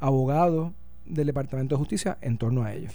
[0.00, 0.74] abogado
[1.06, 2.90] del Departamento de Justicia en torno a ello.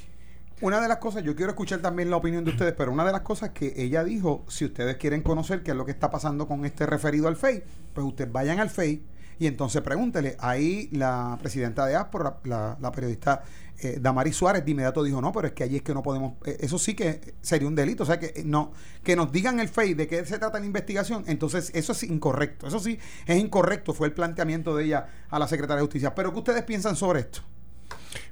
[0.60, 3.12] Una de las cosas, yo quiero escuchar también la opinión de ustedes, pero una de
[3.12, 6.48] las cosas que ella dijo, si ustedes quieren conocer qué es lo que está pasando
[6.48, 7.64] con este referido al FEI,
[7.94, 9.04] pues ustedes vayan al FEI
[9.40, 10.36] y entonces pregúntele.
[10.40, 13.44] Ahí la presidenta de ASPOR, la, periodista
[13.80, 16.34] eh, Damaris Suárez de inmediato dijo, no, pero es que allí es que no podemos,
[16.46, 18.72] eh, eso sí que sería un delito, o sea, que eh, no
[19.04, 22.68] que nos digan el FEI de qué se trata la investigación, entonces eso es incorrecto,
[22.68, 22.98] eso sí
[23.28, 26.16] es incorrecto, fue el planteamiento de ella a la secretaria de Justicia.
[26.16, 27.42] Pero ¿qué ustedes piensan sobre esto?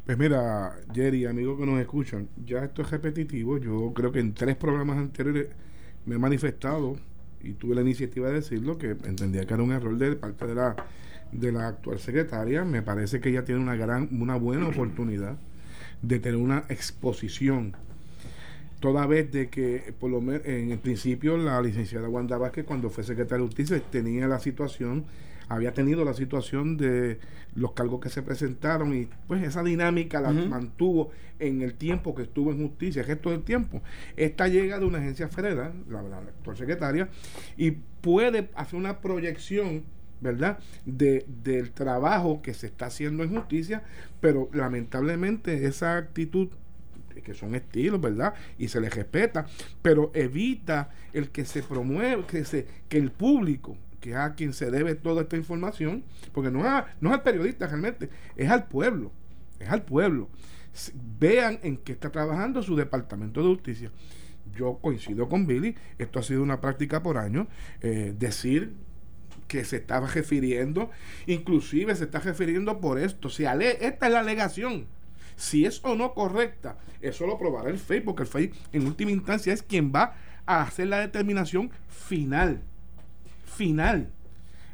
[0.06, 4.34] Pues mira, Jerry, amigos que nos escuchan, ya esto es repetitivo, yo creo que en
[4.34, 5.48] tres programas anteriores
[6.06, 6.96] me he manifestado
[7.46, 10.56] y tuve la iniciativa de decirlo, que entendía que era un error de parte de
[10.56, 10.76] la
[11.32, 12.64] de la actual secretaria.
[12.64, 15.38] Me parece que ella tiene una gran, una buena oportunidad
[16.02, 17.76] de tener una exposición
[18.80, 22.90] toda vez de que, por lo menos, en el principio, la licenciada Wanda Vázquez, cuando
[22.90, 25.06] fue secretaria de Justicia, tenía la situación,
[25.48, 27.20] había tenido la situación de
[27.56, 32.24] los cargos que se presentaron y pues esa dinámica la mantuvo en el tiempo que
[32.24, 33.82] estuvo en justicia, el resto del tiempo.
[34.16, 37.10] Esta llega de una agencia federal, la, la actual secretaria,
[37.58, 39.84] y puede hacer una proyección
[40.22, 40.60] ¿verdad?
[40.86, 43.84] De, del trabajo que se está haciendo en justicia,
[44.22, 46.50] pero lamentablemente esa actitud
[47.24, 48.34] que son estilos, ¿verdad?
[48.58, 49.46] Y se les respeta,
[49.82, 54.54] pero evita el que se promueva, que, se, que el público, que es a quien
[54.54, 58.68] se debe toda esta información, porque no es, no es al periodista realmente, es al
[58.68, 59.12] pueblo,
[59.60, 60.30] es al pueblo.
[61.20, 63.92] Vean en qué está trabajando su departamento de justicia.
[64.56, 67.48] Yo coincido con Billy, esto ha sido una práctica por año,
[67.82, 68.76] eh, decir
[69.48, 70.92] que se estaba refiriendo,
[71.26, 74.86] inclusive se está refiriendo por esto, si esta es la alegación,
[75.36, 79.10] si es o no correcta, eso lo probará el FEI, porque el FEI en última
[79.10, 80.14] instancia es quien va
[80.46, 82.62] a hacer la determinación final.
[83.56, 84.12] Final.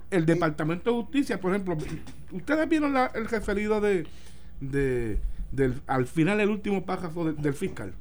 [0.09, 1.77] El Departamento de Justicia, por ejemplo,
[2.31, 4.05] ustedes vieron el referido de,
[4.59, 5.19] de
[5.51, 7.93] del, al final el último párrafo del fiscal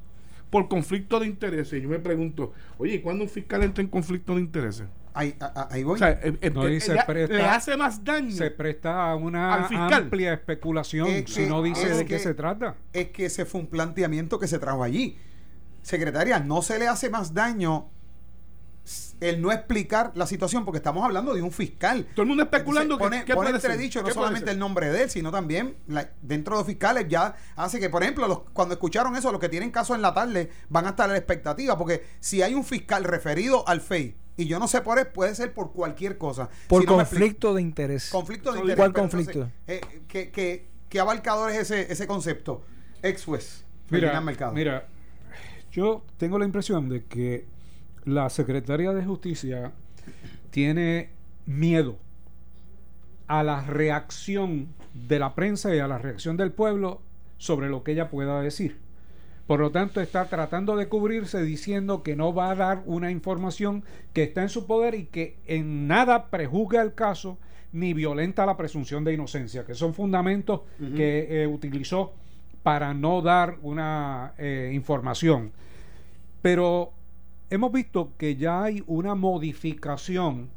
[0.51, 1.81] por conflicto de intereses.
[1.81, 4.85] Yo me pregunto, oye, ¿cuándo un fiscal entra en conflicto de intereses?
[5.13, 5.35] Ahí,
[5.69, 5.99] ahí voy.
[6.01, 6.95] Eh, eh, no, dice,
[7.29, 8.31] le hace más daño.
[8.31, 12.75] Se presta a una amplia especulación si no dice de qué se trata.
[12.93, 15.17] Es que ese fue un planteamiento que se trajo allí.
[15.81, 17.89] Secretaria, no se le hace más daño
[19.21, 22.07] el no explicar la situación, porque estamos hablando de un fiscal.
[22.15, 25.31] Todo el mundo especulando pone, que, pone entredicho no solamente el nombre de él, sino
[25.31, 25.77] también
[26.21, 29.47] dentro de los fiscales ya hace que, por ejemplo, los, cuando escucharon eso, los que
[29.47, 32.65] tienen caso en la tarde van a estar a la expectativa, porque si hay un
[32.65, 36.49] fiscal referido al FEI, y yo no sé por qué, puede ser por cualquier cosa.
[36.67, 38.09] Por conflicto de interés.
[38.09, 38.77] Conflicto de interés.
[38.77, 39.51] ¿Cuál conflicto?
[39.67, 42.63] Eh, ¿qué, abarcador es ese, ese concepto?
[43.03, 43.65] Ex juez.
[43.89, 44.19] Mira,
[44.53, 44.87] mira,
[45.71, 47.45] yo tengo la impresión de que
[48.05, 49.71] la Secretaría de Justicia
[50.49, 51.09] tiene
[51.45, 51.97] miedo
[53.27, 57.01] a la reacción de la prensa y a la reacción del pueblo
[57.37, 58.77] sobre lo que ella pueda decir.
[59.47, 63.83] Por lo tanto, está tratando de cubrirse diciendo que no va a dar una información
[64.13, 67.37] que está en su poder y que en nada prejuzga el caso
[67.73, 70.61] ni violenta la presunción de inocencia, que son fundamentos
[70.95, 72.13] que eh, utilizó
[72.63, 75.51] para no dar una eh, información.
[76.41, 76.93] Pero
[77.51, 80.49] hemos visto que ya hay una modificación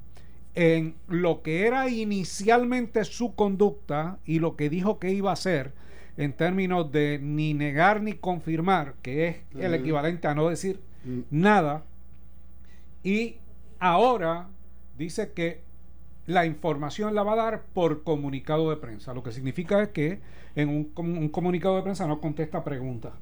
[0.54, 5.72] en lo que era inicialmente su conducta y lo que dijo que iba a hacer
[6.16, 11.20] en términos de ni negar ni confirmar, que es el equivalente a no decir mm.
[11.32, 11.82] nada.
[13.02, 13.38] Y
[13.80, 14.48] ahora
[14.96, 15.62] dice que
[16.26, 19.12] la información la va a dar por comunicado de prensa.
[19.12, 20.20] Lo que significa es que
[20.54, 23.12] en un, un comunicado de prensa no contesta preguntas.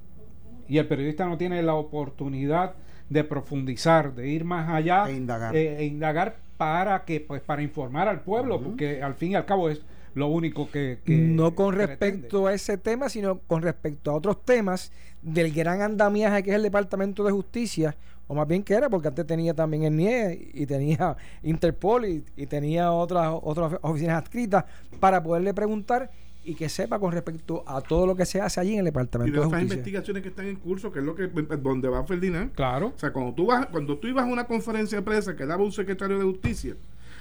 [0.68, 2.74] Y el periodista no tiene la oportunidad
[3.12, 7.62] de profundizar, de ir más allá e indagar, eh, e indagar para que pues para
[7.62, 9.82] informar al pueblo, porque al fin y al cabo es
[10.14, 14.92] lo único que, no con respecto a ese tema, sino con respecto a otros temas
[15.22, 17.96] del gran andamiaje que es el Departamento de Justicia,
[18.28, 22.24] o más bien que era, porque antes tenía también el NIE y tenía Interpol y,
[22.36, 24.64] y tenía otras otras oficinas adscritas
[25.00, 26.10] para poderle preguntar
[26.44, 29.40] y que sepa con respecto a todo lo que se hace allí en el Departamento
[29.40, 29.62] de, Justicia.
[29.62, 32.52] investigaciones que están en curso, que es lo que donde va Ferdinand.
[32.52, 32.92] Claro.
[32.96, 35.62] O sea, cuando tú vas cuando tú ibas a una conferencia de prensa que daba
[35.62, 36.76] un secretario de Justicia,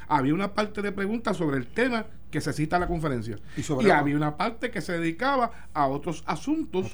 [0.07, 3.37] había una parte de preguntas sobre el tema que se cita en la conferencia.
[3.57, 6.91] Y, había una parte que se dedicaba a otros asuntos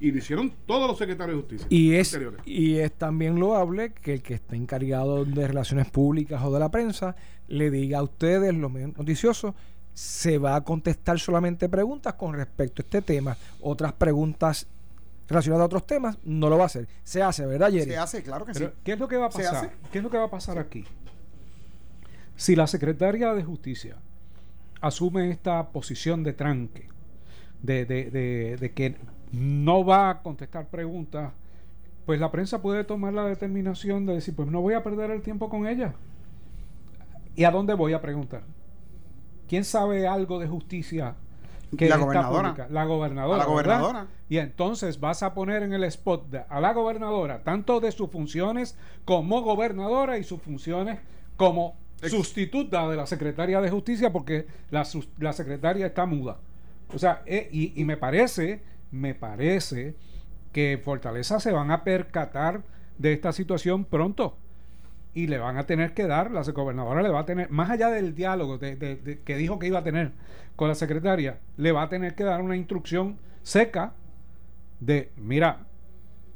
[0.00, 1.66] y lo hicieron todos los secretarios de justicia.
[1.70, 6.52] Y es, y es también loable que el que esté encargado de relaciones públicas o
[6.52, 7.16] de la prensa
[7.48, 9.54] le diga a ustedes, los medios noticiosos,
[9.98, 13.36] se va a contestar solamente preguntas con respecto a este tema.
[13.60, 14.68] Otras preguntas
[15.26, 16.86] relacionadas a otros temas no lo va a hacer.
[17.02, 17.90] Se hace, ¿verdad, Jerry?
[17.90, 18.68] Se hace, claro que sí.
[18.84, 19.72] ¿Qué es lo que va a pasar?
[19.90, 20.84] ¿Qué es lo que va a pasar aquí?
[22.36, 23.96] Si la Secretaría de Justicia
[24.80, 26.86] asume esta posición de tranque,
[27.60, 28.94] de, de, de que
[29.32, 31.32] no va a contestar preguntas,
[32.06, 35.22] pues la prensa puede tomar la determinación de decir, pues no voy a perder el
[35.22, 35.94] tiempo con ella.
[37.34, 38.42] ¿Y a dónde voy a preguntar?
[39.48, 41.14] ¿Quién sabe algo de justicia?
[41.76, 42.66] Que la gobernadora.
[42.70, 43.38] La gobernadora.
[43.38, 44.06] la gobernadora.
[44.28, 48.76] Y entonces vas a poner en el spot a la gobernadora, tanto de sus funciones
[49.04, 50.98] como gobernadora y sus funciones
[51.36, 54.86] como sustituta de la secretaria de justicia, porque la,
[55.18, 56.38] la secretaria está muda.
[56.94, 59.94] O sea, eh, y, y me parece, me parece
[60.52, 62.62] que Fortaleza se van a percatar
[62.96, 64.36] de esta situación pronto
[65.14, 67.90] y le van a tener que dar, la gobernadora le va a tener, más allá
[67.90, 70.12] del diálogo de, que dijo que iba a tener
[70.56, 73.94] con la secretaria, le va a tener que dar una instrucción seca
[74.80, 75.66] de, mira,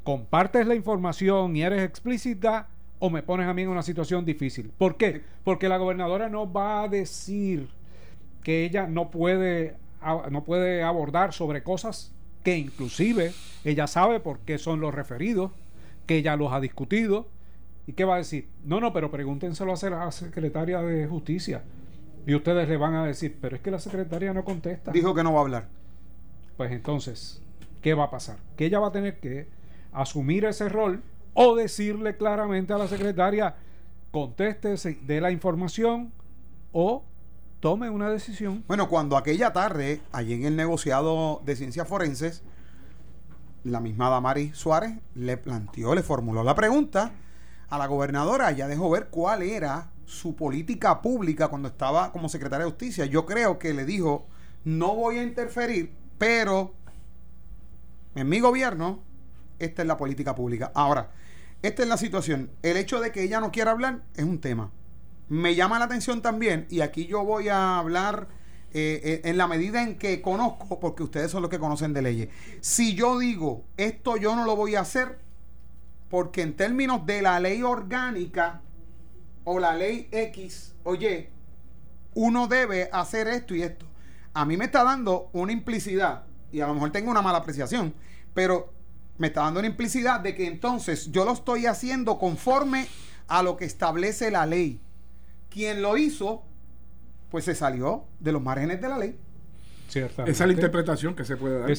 [0.03, 2.67] compartes la información y eres explícita
[2.99, 4.71] o me pones a mí en una situación difícil.
[4.77, 5.21] ¿Por qué?
[5.43, 7.67] Porque la gobernadora no va a decir
[8.43, 9.75] que ella no puede,
[10.31, 13.33] no puede abordar sobre cosas que inclusive
[13.63, 15.51] ella sabe por qué son los referidos,
[16.05, 17.27] que ella los ha discutido.
[17.85, 18.49] ¿Y qué va a decir?
[18.63, 21.63] No, no, pero pregúntenselo a la secretaria de Justicia.
[22.25, 24.91] Y ustedes le van a decir, pero es que la secretaria no contesta.
[24.91, 25.67] Dijo que no va a hablar.
[26.55, 27.41] Pues entonces,
[27.81, 28.37] ¿qué va a pasar?
[28.55, 29.47] Que ella va a tener que
[29.91, 33.55] asumir ese rol o decirle claramente a la secretaria,
[34.11, 36.13] conteste de la información
[36.71, 37.03] o
[37.59, 38.63] tome una decisión.
[38.67, 42.43] Bueno, cuando aquella tarde, allí en el negociado de ciencias forenses,
[43.63, 47.13] la misma Damari Suárez le planteó, le formuló la pregunta
[47.73, 52.65] a la gobernadora, ella dejó ver cuál era su política pública cuando estaba como secretaria
[52.65, 53.05] de justicia.
[53.07, 54.27] Yo creo que le dijo,
[54.63, 56.75] no voy a interferir, pero
[58.13, 58.99] en mi gobierno,
[59.57, 60.71] esta es la política pública.
[60.75, 61.09] Ahora,
[61.63, 62.51] esta es la situación.
[62.61, 64.69] El hecho de que ella no quiera hablar es un tema.
[65.27, 68.27] Me llama la atención también, y aquí yo voy a hablar
[68.71, 72.03] eh, eh, en la medida en que conozco, porque ustedes son los que conocen de
[72.03, 72.29] leyes.
[72.61, 75.23] Si yo digo, esto yo no lo voy a hacer,
[76.13, 78.61] porque en términos de la ley orgánica,
[79.45, 81.31] o la ley X oye,
[82.13, 83.87] uno debe hacer esto y esto.
[84.31, 87.95] A mí me está dando una implicidad, y a lo mejor tengo una mala apreciación,
[88.35, 88.71] pero
[89.17, 92.87] me está dando una implicidad de que entonces yo lo estoy haciendo conforme
[93.27, 94.79] a lo que establece la ley.
[95.49, 96.43] Quien lo hizo,
[97.31, 99.19] pues se salió de los márgenes de la ley.
[100.27, 101.69] Esa es la interpretación que se puede dar.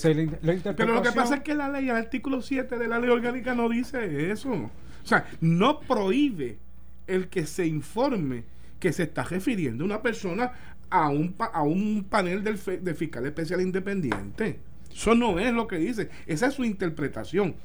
[0.76, 3.54] Pero lo que pasa es que la ley, el artículo 7 de la ley orgánica
[3.54, 4.50] no dice eso.
[4.50, 6.58] O sea, no prohíbe
[7.06, 8.44] el que se informe
[8.78, 10.52] que se está refiriendo una persona
[10.90, 14.60] a un, a un panel del de fiscal especial independiente.
[14.92, 17.56] Eso no es lo que dice, esa es su interpretación.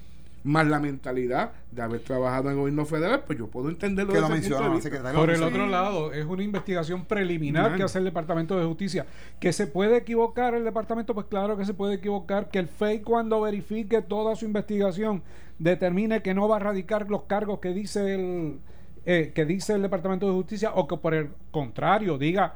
[0.50, 4.14] Más la mentalidad de haber trabajado en el gobierno federal, pues yo puedo entenderlo.
[4.14, 4.74] Que lo menciona
[5.14, 9.06] Por el otro lado, es una investigación preliminar que hace el Departamento de Justicia.
[9.40, 11.14] ¿Que se puede equivocar el departamento?
[11.14, 12.50] Pues claro que se puede equivocar.
[12.50, 15.22] Que el FEI cuando verifique toda su investigación
[15.60, 18.60] determine que no va a radicar los cargos que dice el
[19.06, 22.56] eh, que dice el Departamento de Justicia o que por el contrario diga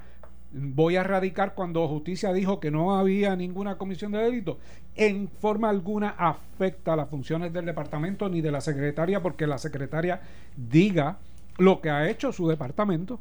[0.53, 4.59] voy a erradicar cuando justicia dijo que no había ninguna comisión de delito,
[4.95, 10.21] en forma alguna afecta las funciones del departamento ni de la secretaria porque la secretaria
[10.55, 11.17] diga
[11.57, 13.19] lo que ha hecho su departamento.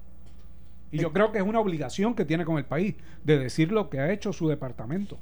[0.90, 3.88] Y yo creo que es una obligación que tiene con el país de decir lo
[3.88, 5.16] que ha hecho su departamento.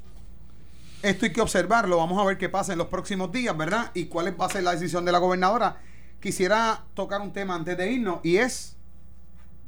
[1.03, 3.93] Esto hay que observarlo, vamos a ver qué pasa en los próximos días, ¿verdad?
[3.95, 5.79] Y cuál va a ser la decisión de la gobernadora
[6.21, 8.77] quisiera tocar un tema antes de irnos y es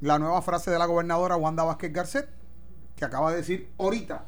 [0.03, 2.29] la nueva frase de la gobernadora Wanda Vázquez Garcet,
[2.97, 4.27] que acaba de decir ahorita,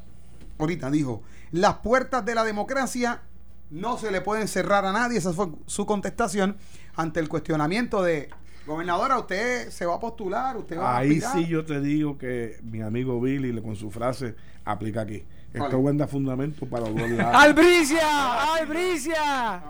[0.57, 3.21] ahorita dijo, las puertas de la democracia
[3.69, 6.57] no se le pueden cerrar a nadie, esa fue su contestación
[6.95, 8.29] ante el cuestionamiento de,
[8.65, 12.81] gobernadora, usted se va a postular, usted va Ahí sí yo te digo que mi
[12.81, 15.23] amigo Billy con su frase aplica aquí.
[15.53, 17.35] Esto buen fundamento para los lados.
[17.41, 18.55] ¡Albricia!
[18.55, 19.63] ¡Albricia!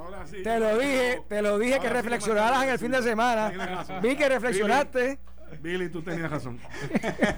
[0.43, 3.51] te lo dije, te lo dije que reflexionaras en el fin de semana.
[4.01, 5.19] Vi que reflexionaste.
[5.61, 6.59] Billy, tú tenías razón.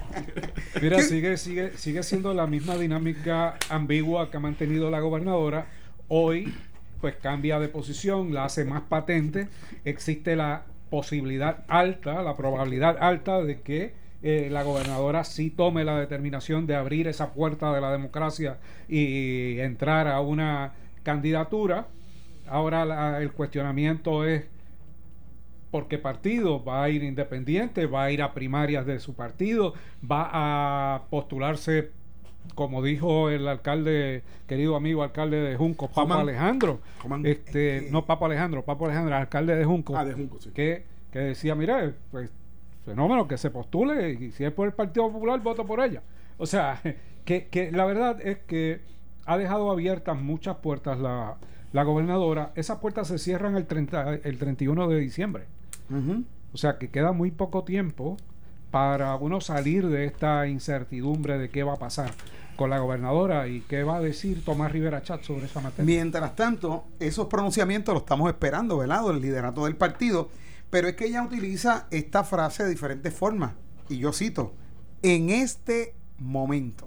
[0.82, 5.66] Mira, sigue, sigue, sigue siendo la misma dinámica ambigua que ha mantenido la gobernadora.
[6.08, 6.54] Hoy,
[7.00, 9.48] pues cambia de posición, la hace más patente.
[9.84, 15.98] Existe la posibilidad alta, la probabilidad alta de que eh, la gobernadora sí tome la
[15.98, 21.86] determinación de abrir esa puerta de la democracia y entrar a una candidatura.
[22.48, 24.44] Ahora el cuestionamiento es
[25.70, 29.74] por qué partido, va a ir independiente, va a ir a primarias de su partido,
[30.00, 31.90] va a postularse,
[32.54, 36.80] como dijo el alcalde, querido amigo alcalde de Junco, Papo Alejandro,
[37.24, 41.54] este, no Papo Alejandro, Papo Alejandro, alcalde de Junco, ah, de Junco que, que decía,
[41.54, 42.30] mira, pues
[42.88, 46.02] fenómeno, que se postule y si es por el Partido Popular, voto por ella.
[46.38, 46.80] O sea,
[47.24, 48.80] que, la verdad es que
[49.26, 51.36] ha dejado abiertas muchas puertas la,
[51.72, 52.52] la gobernadora.
[52.54, 55.44] Esas puertas se cierran el, 30, el 31 de diciembre.
[56.52, 58.16] O sea, que queda muy poco tiempo
[58.70, 62.10] para uno salir de esta incertidumbre de qué va a pasar
[62.56, 65.84] con la gobernadora y qué va a decir Tomás Rivera Chat sobre esa materia.
[65.84, 69.08] Mientras tanto, esos pronunciamientos los estamos esperando, ¿verdad?
[69.10, 70.28] El liderato del partido
[70.70, 73.52] pero es que ella utiliza esta frase de diferentes formas.
[73.88, 74.54] Y yo cito,
[75.02, 76.86] en este momento.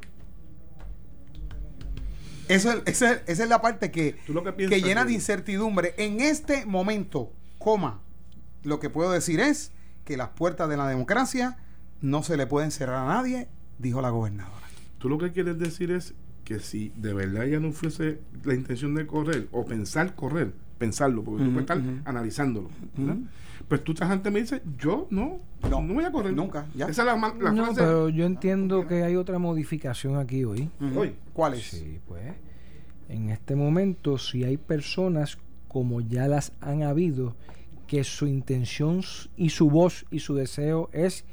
[2.47, 4.17] Eso, esa, es la parte que,
[4.69, 5.95] que llena de incertidumbre.
[5.97, 8.01] En este momento, coma,
[8.63, 9.71] lo que puedo decir es
[10.05, 11.57] que las puertas de la democracia
[12.01, 13.47] no se le pueden cerrar a nadie,
[13.77, 14.67] dijo la gobernadora.
[14.97, 18.95] Tú lo que quieres decir es que si de verdad ella no fuese la intención
[18.95, 22.69] de correr o pensar correr, pensarlo, porque tú puedes estar analizándolo.
[23.67, 25.37] Pues tú estás antes me dices, yo no,
[25.69, 26.33] no, voy a correr.
[26.33, 26.87] Nunca, ya.
[26.87, 30.69] Esa es la, la no, pero yo entiendo que hay otra modificación aquí hoy.
[30.95, 31.15] ¿Hoy?
[31.33, 31.69] ¿Cuál es?
[31.69, 32.23] Sí, pues.
[33.07, 35.37] En este momento, si hay personas,
[35.67, 37.35] como ya las han habido,
[37.91, 39.01] que su intención
[39.35, 41.25] y su voz y su deseo es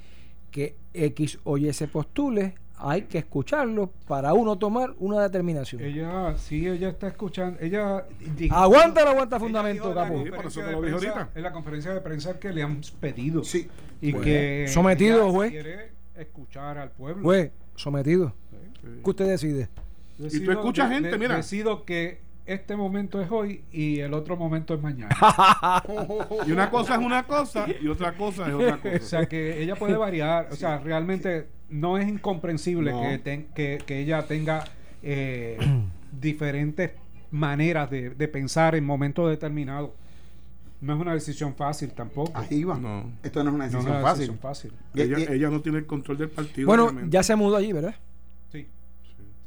[0.50, 5.80] que X o Y se postule, hay que escucharlo para uno tomar una determinación.
[5.80, 7.60] Ella, sí, ella está escuchando.
[7.60, 8.04] Ella
[8.50, 10.14] aguanta o aguanta fundamento, capo.
[10.16, 13.44] En la conferencia de prensa que le han pedido.
[13.44, 13.68] Sí.
[14.00, 15.52] Y pues, que sometido, juez.
[15.52, 17.22] Quiere escuchar al pueblo.
[17.22, 18.34] Juez, sometido.
[18.82, 19.68] ¿Qué usted decide?
[20.18, 21.36] y tú escuchas gente, mira.
[21.36, 25.14] Decido que este momento es hoy y el otro momento es mañana.
[26.46, 28.96] y una cosa es una cosa y otra cosa es otra cosa.
[28.96, 30.48] O sea, que ella puede variar.
[30.50, 33.20] O sea, realmente no es incomprensible
[33.54, 34.64] Que, que, ella tenga
[35.02, 35.58] eh,
[36.10, 36.92] diferentes
[37.30, 39.90] maneras de, pensar en momentos determinados.
[40.80, 42.32] No es una decisión fácil tampoco.
[42.34, 42.78] Ahí va.
[42.78, 43.12] No.
[43.22, 44.72] Esto no es una decisión, fácil.
[44.94, 46.66] Ella, ella, no tiene el control del partido.
[46.66, 47.94] Bueno, ya se mudó allí, ¿verdad?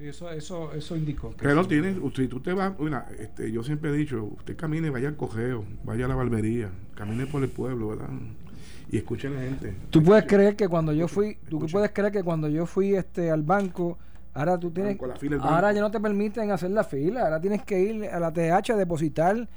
[0.09, 1.31] Eso, eso, eso indicó.
[1.31, 2.73] Que Pero tiene, usted, tú te vas,
[3.19, 7.25] este, yo siempre he dicho, usted camine, vaya al cogeo, vaya a la barbería, camine
[7.27, 8.09] por el pueblo, ¿verdad?
[8.89, 9.75] Y escuche a la gente.
[9.89, 13.31] Tú puedes creer que cuando yo fui, tú puedes creer que cuando yo fui este
[13.31, 13.97] al banco,
[14.33, 14.97] ahora tú tienes,
[15.41, 18.71] ahora ya no te permiten hacer la fila, ahora tienes que ir a la TH
[18.71, 19.47] a depositar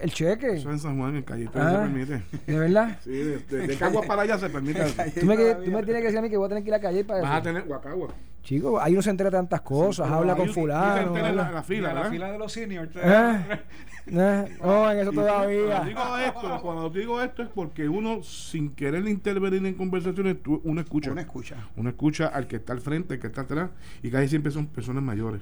[0.00, 0.54] el cheque.
[0.54, 2.22] Eso en San Juan, en Calle ah, se permite.
[2.46, 2.98] ¿De verdad?
[3.04, 4.80] Sí, de, de, Caguas para allá se permite.
[5.20, 6.74] tú, me, tú me tienes que decir a mí que voy a tener que ir
[6.74, 7.38] a Calle para Vas eso.
[7.38, 8.08] a tener Guacagua.
[8.44, 11.16] Chico, ahí uno se entera de tantas cosas, habla con fulano.
[11.16, 12.94] En la, fila, la fila de los seniors.
[12.94, 13.60] ¿Eh?
[14.06, 14.56] ¿Eh?
[14.62, 15.78] No, en eso todavía.
[15.78, 20.78] Cuando digo, esto, cuando digo esto es porque uno, sin querer intervenir en conversaciones, uno
[20.78, 21.12] escucha.
[21.12, 21.56] Uno escucha.
[21.76, 23.70] Uno escucha al que está al frente, al que está atrás,
[24.02, 25.40] y casi siempre son personas mayores.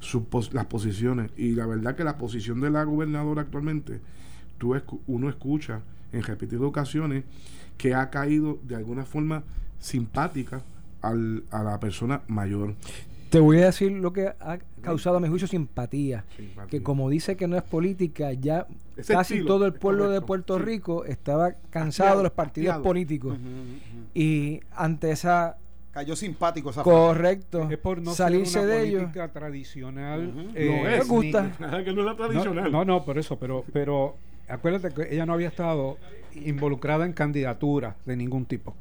[0.00, 0.22] Sus
[0.54, 1.30] las posiciones.
[1.36, 4.00] Y la verdad que la posición de la gobernadora actualmente,
[4.56, 4.74] tú
[5.06, 7.24] uno escucha en repetidas ocasiones
[7.76, 9.42] que ha caído de alguna forma
[9.78, 10.62] simpática
[11.08, 12.74] a la persona mayor.
[13.30, 16.24] Te voy a decir lo que ha causado a mi juicio simpatía,
[16.68, 18.66] que como dice que no es política, ya
[19.06, 23.36] casi todo el pueblo de Puerto Rico estaba cansado de los partidos políticos.
[24.14, 25.56] Y ante esa
[25.90, 27.68] cayó simpático esa correcto.
[27.70, 31.08] Es por no salirse ser una de política tradicional eh, no es.
[31.08, 31.52] Gusta.
[31.84, 32.70] que no es la tradicional.
[32.70, 35.96] no, no por eso pero pero acuérdate que ella no había estado
[36.34, 38.74] involucrada en candidaturas de ningún tipo.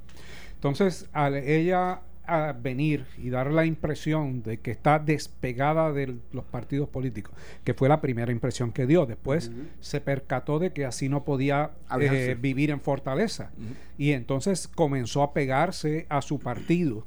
[0.55, 6.45] Entonces, al ella a venir y dar la impresión de que está despegada de los
[6.45, 9.05] partidos políticos, que fue la primera impresión que dio.
[9.05, 13.51] Después se percató de que así no podía eh, vivir en Fortaleza.
[13.97, 17.05] Y entonces comenzó a pegarse a su partido,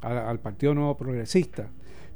[0.00, 1.68] al Partido Nuevo Progresista,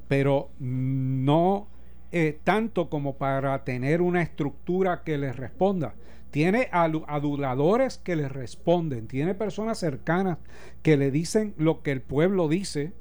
[0.09, 1.69] pero no
[2.13, 5.95] eh, tanto como para tener una estructura que les responda
[6.35, 10.39] tiene aduladores que le responden, tiene personas cercanas
[10.83, 12.93] que le dicen lo que el pueblo dice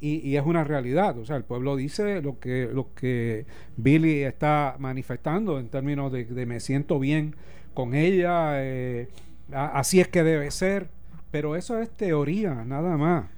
[0.00, 1.16] y, es una realidad.
[1.16, 3.46] O sea, el pueblo dice lo que, lo que
[3.78, 7.36] Billy está manifestando en términos de, me siento bien
[7.72, 9.08] con ella, eh,
[9.50, 10.88] así es que debe ser,
[11.30, 13.30] pero eso es teoría, nada más.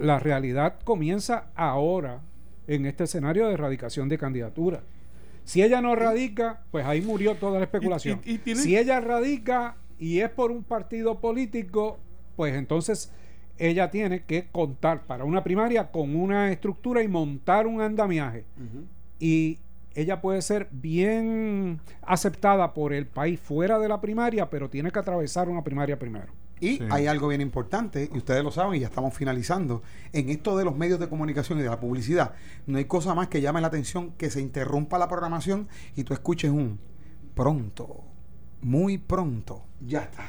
[0.00, 2.20] La realidad comienza ahora
[2.66, 4.82] en este escenario de erradicación de candidatura.
[5.44, 8.20] Si ella no radica, pues ahí murió toda la especulación.
[8.62, 11.98] Si ella radica y es por un partido político,
[12.36, 13.12] pues entonces
[13.58, 18.44] ella tiene que contar para una primaria con una estructura y montar un andamiaje.
[19.18, 19.58] Y
[19.94, 24.98] ella puede ser bien aceptada por el país fuera de la primaria, pero tiene que
[24.98, 26.32] atravesar una primaria primero.
[26.62, 29.82] Y hay algo bien importante, y ustedes lo saben, y ya estamos finalizando.
[30.12, 32.34] En esto de los medios de comunicación y de la publicidad,
[32.68, 36.14] no hay cosa más que llame la atención que se interrumpa la programación y tú
[36.14, 36.78] escuches un
[37.34, 38.04] pronto,
[38.60, 40.28] muy pronto, ya está.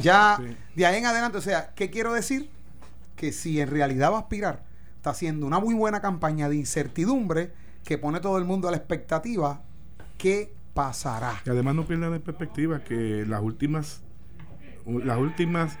[0.00, 0.38] Ya
[0.76, 2.48] de ahí en adelante, o sea, ¿qué quiero decir?
[3.16, 4.62] Que si en realidad va a aspirar,
[4.98, 7.50] está haciendo una muy buena campaña de incertidumbre
[7.82, 9.62] que pone todo el mundo a la expectativa,
[10.16, 11.42] ¿qué pasará?
[11.44, 14.03] Y además no pierdan de perspectiva que las últimas
[14.86, 15.78] las últimas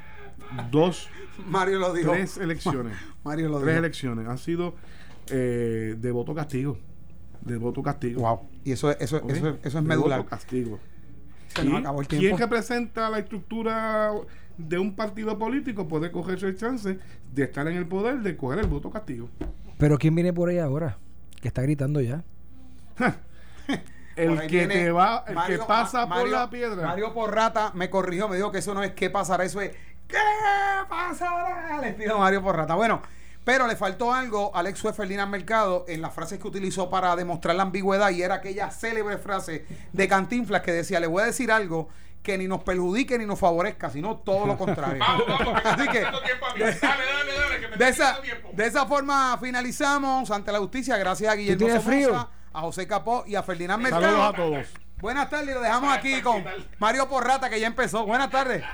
[0.70, 1.08] dos,
[1.46, 2.12] Mario lo dijo.
[2.12, 4.74] tres elecciones, Mario lo tres elecciones han sido
[5.30, 6.78] eh, de voto castigo,
[7.40, 8.22] de voto castigo.
[8.22, 8.40] Wow.
[8.64, 10.18] Y eso, eso, eso, eso, es medular.
[10.18, 10.80] Voto castigo.
[12.08, 14.12] ¿Quién representa la estructura
[14.58, 16.98] de un partido político puede cogerse el chance
[17.32, 19.28] de estar en el poder de coger el voto castigo?
[19.78, 20.98] Pero ¿quién viene por ahí ahora?
[21.40, 22.24] Que está gritando ya.
[24.16, 26.86] el que te va, el que pasa por la piedra.
[26.88, 29.72] Mario Porrata me corrigió, me dijo que eso no es qué pasará, eso es
[30.08, 30.18] ¿qué
[30.88, 31.78] pasará?
[31.80, 32.74] Les pido Mario Porrata.
[32.74, 33.02] Bueno,
[33.44, 37.14] Pero le faltó algo a Alex fue Ferdinand Mercado en las frases que utilizó para
[37.14, 41.26] demostrar la ambigüedad y era aquella célebre frase de Cantinflas que decía, le voy a
[41.26, 41.88] decir algo
[42.22, 45.04] que ni nos perjudique ni nos favorezca, sino todo lo contrario.
[45.64, 46.06] Así que
[47.76, 48.18] de, esa,
[48.52, 52.28] de esa forma finalizamos ante la justicia, gracias a Guillermo tienes Somoza, frío?
[52.54, 54.02] A José Capó y a Ferdinand Mercado.
[54.02, 54.66] Saludos a todos.
[54.98, 56.42] Buenas tardes, lo dejamos aquí con
[56.78, 58.06] Mario Porrata que ya empezó.
[58.06, 58.64] Buenas tardes.